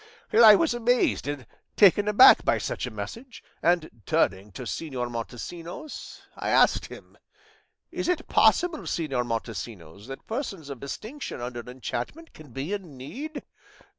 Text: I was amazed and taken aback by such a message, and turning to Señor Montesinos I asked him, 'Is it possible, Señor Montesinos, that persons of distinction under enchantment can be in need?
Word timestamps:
I 0.33 0.55
was 0.55 0.73
amazed 0.73 1.27
and 1.27 1.45
taken 1.77 2.07
aback 2.07 2.43
by 2.43 2.57
such 2.57 2.87
a 2.87 2.91
message, 2.91 3.43
and 3.61 4.01
turning 4.07 4.51
to 4.53 4.63
Señor 4.63 5.11
Montesinos 5.11 6.23
I 6.35 6.49
asked 6.49 6.87
him, 6.87 7.19
'Is 7.91 8.07
it 8.07 8.27
possible, 8.27 8.79
Señor 8.79 9.27
Montesinos, 9.27 10.07
that 10.07 10.25
persons 10.25 10.71
of 10.71 10.79
distinction 10.79 11.39
under 11.39 11.61
enchantment 11.69 12.33
can 12.33 12.51
be 12.51 12.73
in 12.73 12.97
need? 12.97 13.43